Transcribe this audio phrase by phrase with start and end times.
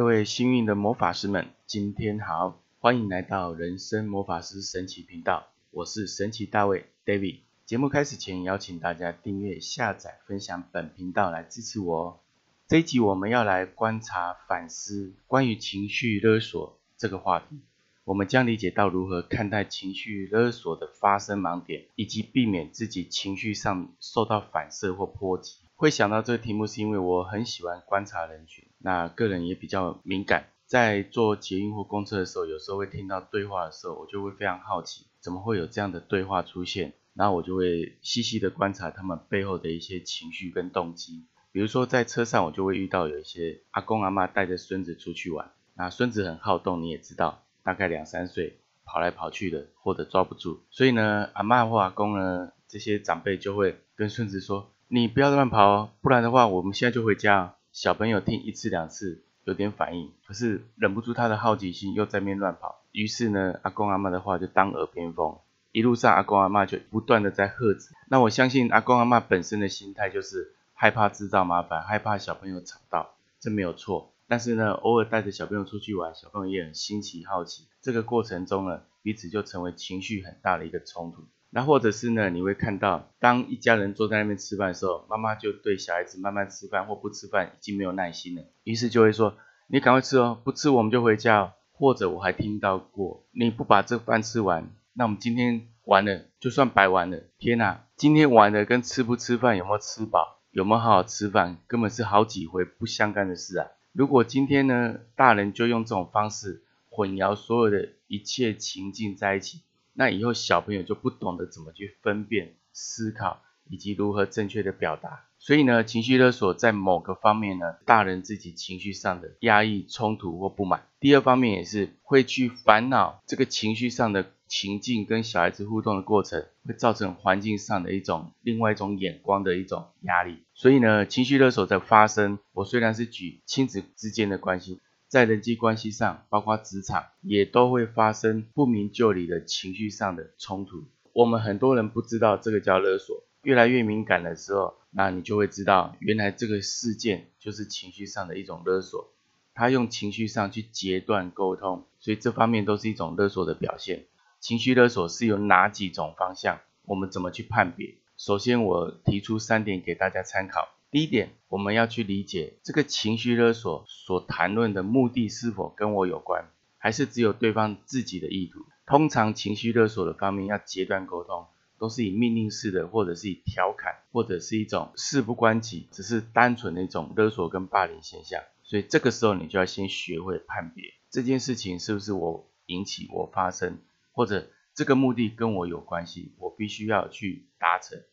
[0.00, 7.40] 各位幸运的魔法师们，今天好，欢迎来到人生魔法师神奇频道，我是神奇大卫 David。
[7.66, 12.20] 节目开始前，邀请大家订阅、下载、分享本频道来支持我哦。
[12.66, 17.60] 这一集我们要来观察、反思关于情绪勒索这个话题，
[18.04, 25.56] 我们将理解到如何看待情绪勒索的发生盲点，以及避免自己情绪上受到反射或波及。
[25.80, 36.92] 会想到这个题目，是因为我很喜欢观察人群，那个人也比较敏感，在做捷运或公车的时候，有时候会听到对话的时候，我就会非常好奇，怎么会有这样的对话出现？
[37.14, 41.24] 然后我就会细细的观察他们背后的一些情绪跟动机。
[41.50, 54.70] 比如说在车上，我就会遇到有一些阿公阿妈带着孙子出去玩，那孙子很好动，你也知道，大概两三岁，跑来跑去的，或者抓不住，所以呢，阿妈或阿公呢，这些长辈就会跟孙子说。
[54.92, 57.54] 你不要乱跑哦，不然的话，我们现在就回家。
[57.70, 62.82] 小朋友听一次两次有点反应，可是忍不住他的好奇心又在面乱跑。
[62.90, 65.38] 于是呢，阿公阿妈的话就当耳边风。
[65.70, 67.90] 一路上阿公阿妈就不断的在喝止。
[68.08, 74.12] 那我相信阿公阿妈本身的心态就是害怕制造麻烦，害怕小朋友吵到，这没有错。
[74.26, 77.68] 但是呢，偶尔带着小朋友出去玩，小朋友也很新奇好奇。
[77.80, 81.28] 这个过程中呢，彼此就成为情绪很大的一个冲突。
[81.50, 82.30] 那或者是呢？
[82.30, 103.66] 你会看到，当一家人坐在那边吃饭的时候，妈妈就对小孩子慢慢吃饭或不吃饭已经没有耐心了，于是就会说：“你赶快吃哦，不吃我们就回家。”哦。”或者我还听到过：“你不把这饭吃完，那我们今天玩了就算白玩了。”天哪，今天玩的跟吃不吃饭、有没有吃饱、有没有好好吃饭，根本是好几回不相干的事啊！
[103.92, 109.62] 如果今天呢，大人就用这种方式混淆所有的一切情境在一起。
[109.92, 115.24] 那以后小朋友就不懂得怎么去分辨、思考，以及如何正确的表达。
[115.38, 130.42] 所以呢，情绪勒索在某个方面呢，大人自己情绪上的压抑、冲突或不满；第二方面也是会去烦恼这个情绪上的情境跟小孩子互动的过程，会造成环境上的一种另外一种眼光的一种压力。
[130.52, 134.80] 所以呢，情绪勒索在发生，我虽然是举亲子之间的关系。
[135.10, 140.84] 在人际关系上，包括职场，也都会发生不明就里的情绪上的冲突。
[141.12, 149.12] 我们很多人不知道这个叫勒索，越来越敏感的时候，那你就会知道，原来这个事件就是情绪上的一种勒索。
[149.52, 154.04] 他用情绪上去截断沟通，所以这方面都是一种勒索的表现。
[154.38, 156.60] 情绪勒索是有哪几种方向？
[156.84, 157.96] 我们怎么去判别？
[158.16, 160.68] 首先，我提出三点给大家参考。
[160.90, 168.66] 第一点，我们要去理解这个情绪勒索所谈论的目的是否跟我有关，还是只有对方自己的意图。
[168.86, 171.46] 通常情绪勒索的方面要截断沟通，
[171.78, 178.42] 都是以命令式的，或者是以调侃，或者是一种事不关己，只是单纯的一种勒索跟霸凌现象。
[178.64, 183.78] 所以这个时候你就要先学会判别这件事情是不是我引起我发生，
[184.10, 184.50] 或者。
[184.72, 187.69] 这个目的跟我有关系，我必须要去达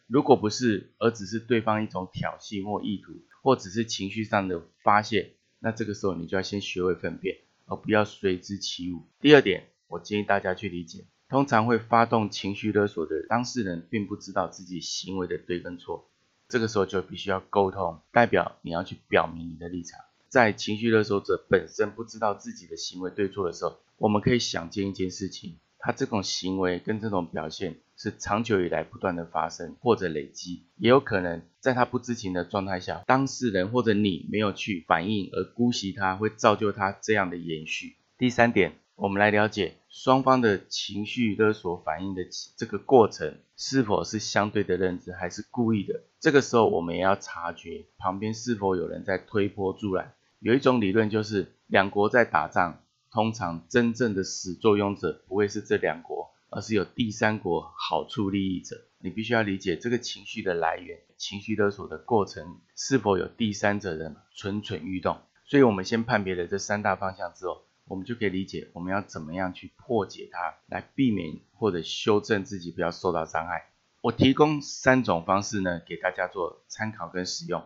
[0.08, 9.04] 如果不是，而只是对方一种挑衅或意图，或只是情绪上的发泄，那这个时候你就要先学会分辨，而不要随之起舞。
[9.20, 16.10] 第二点，我建议大家去理解，通常会发动情绪勒索的当事人，并不知道自己行为的对跟错。
[16.50, 20.00] 这个时候就必须要沟通，代表你要去表明你的立场。
[20.30, 25.58] 在情绪勒索者本身不知道自己的行为对错的时候，我们可以想见一件事情。
[25.80, 37.96] 他这种行为跟这种表现是长久以来不断的发生或者累积，也有可能在他不知情的状态下，当事人或者你没有去反应而姑息他，会造就他这样的延续。
[38.18, 42.24] 第三点，我们来了解双方的情绪勒索反应的
[42.56, 46.02] 这个过程是否是相对的认知还是故意的。
[46.20, 50.14] 这个时候我们也要察觉旁边是否有人在推波助澜。
[50.40, 52.80] 有一种理论就是两国在打仗。
[53.18, 58.76] 通常真正的始作俑者不会是这两国，而是有第三国好处利益者。
[59.00, 65.18] 你必须要理解这个情绪的来源，情绪勒索的过程是否有第三者的蠢蠢欲动。
[65.48, 73.72] 所以，我们先判别了这三大方向之后，我们就可以理解我们要怎么样去破解它，来避免或者修正自己不要受到伤害。
[74.02, 77.64] 我提供三种方式呢，给大家做参考跟使用。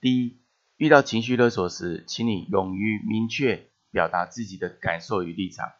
[0.00, 0.36] 第一，
[0.76, 3.66] 遇到情绪勒索时，请你勇于明确。
[3.92, 5.70] 表达自己的感受与立场，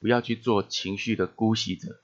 [0.00, 2.00] 不要去做情绪的姑息者。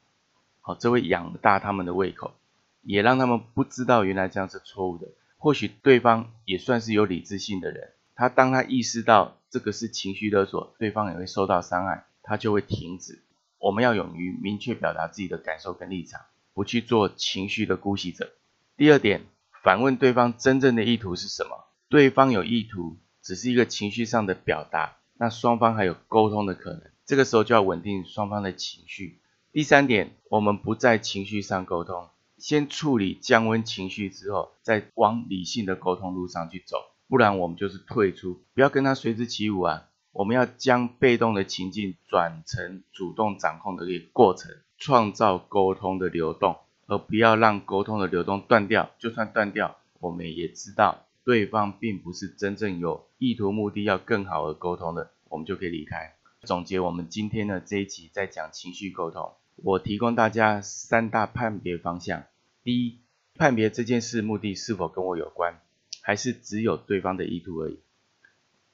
[0.60, 2.34] 好，这会养大他们的胃口，
[2.82, 5.08] 也让他们不知道原来这样是错误的。
[5.38, 13.22] 或许对方也算是有理智性的人，他当他意识到这个是情绪勒索，对方也会受到伤害，他就会停止。
[13.58, 16.20] 我们要勇于明确表达自己的感受跟立场，
[16.52, 18.32] 不去做情绪的姑息者。
[18.76, 19.24] 第二点，
[19.62, 21.64] 反问对方真正的意图是什么？
[21.88, 24.96] 对方有意图，只是一个情绪上的表达。
[25.18, 29.20] 那双方还有沟通的可能，这个时候就要稳定双方的情绪。
[29.52, 36.76] 第三点，我们不在情绪上沟通，先处理降温情绪之后，再往理性的沟通路上去走，
[37.08, 39.88] 不然我们就是退出，不要跟他随之起舞啊。
[40.12, 48.90] 我们要将被动的情境转成主动掌控的一个过程，创造沟通的流动，而不要让沟通的流动断掉。
[48.98, 56.14] 就算断掉，我们也知道对方并不是真正有意图目的要更好的沟通的，我们就可以离开。
[56.42, 62.22] 总结我们今天的这一集在讲情绪沟通，我提供大家三大判别方向：
[62.62, 63.00] 第一，
[63.34, 65.60] 判别这件事目的是否跟我有关，
[66.00, 67.80] 还是只有对方的意图而已；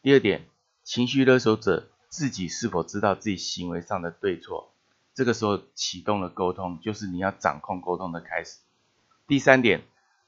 [0.03, 0.45] 第二点。
[0.85, 4.75] 情绪勒索者自己是否知道自己行为上的对错？
[5.15, 8.59] 这个时候启动了沟通，就是你要掌控沟通的开始。
[9.29, 9.83] 第三点，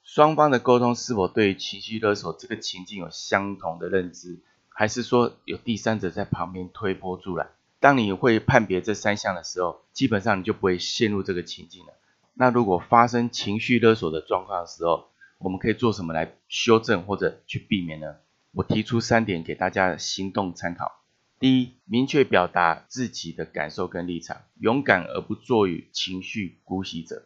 [0.04, 7.48] 双方的沟通是否对情绪勒索这个情境有相同的认知，还是说有第三者在旁边推波助澜？
[7.80, 11.94] 当你会判别这三项的时候，基本上你就不会陷入这个情境了。
[12.34, 15.08] 那如果发生情绪勒索的状况的时候，
[15.38, 18.16] 我们可以做什么来修正或者去避免呢？
[18.52, 21.00] 我提出三点给大家行动参考：
[21.40, 27.22] 第一，明确表达自己的感受跟立场，勇敢而不做于情绪姑息者；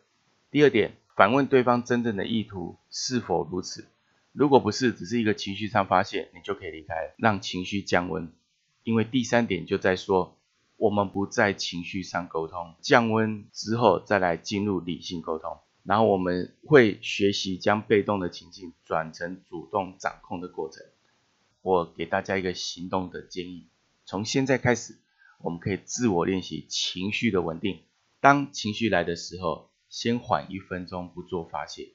[0.50, 3.88] 第二点，反问对方真正的意图是否如此，
[4.30, 8.32] 如果不是，只是一个情绪上发泄，你就可以离开，让情绪降温。
[8.84, 10.38] 因为第三点就在说，
[10.76, 20.86] 我们不在情绪上沟通，降温之后再来进入理性沟通，然后我们会学习将被动的情境转成主动掌控的过程。
[21.62, 23.66] 我给大家一个行动的建议，
[24.04, 24.94] 从现在开始，
[25.40, 27.80] 我们可以自我练习情绪的稳定。
[28.20, 31.94] 当情绪来的时候，先缓一分钟不做发泄。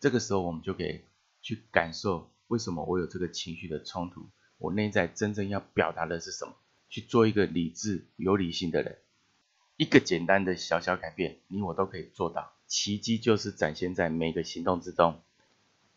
[0.00, 1.02] 这个时候，我们就可以
[1.40, 4.28] 去感受为什么我有这个情绪的冲突，
[4.58, 6.54] 我内在真正要表达的是什么，
[6.88, 8.98] 去做一个理智、有理性的人。
[9.76, 12.52] 一个简单的小小改变，你我都可以做到。
[12.66, 15.20] 奇迹就是展现在每个行动之中。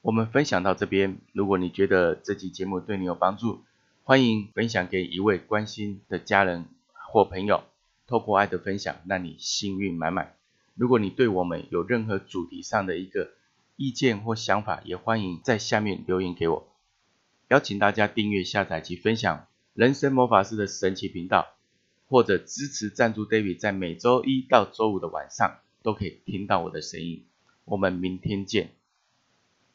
[0.02, 3.64] 我们分享到这边，如果你觉得这集节目对你有帮助，
[4.04, 7.64] 欢迎分享给一位关心的家人或朋友。
[8.08, 10.37] 透过爱的分享，让你幸运满满。
[10.78, 13.32] 如果你对我们有任何主题上的一个
[13.76, 16.68] 意见或想法，也欢迎在下面留言给我。
[17.48, 21.48] 邀请大家订阅、下载及分享人生魔法师的神奇频道，
[22.08, 27.26] 或者支持赞助 David，在每周一到周五的晚上都可以听到我的声音。
[27.66, 28.77] 我们明天见。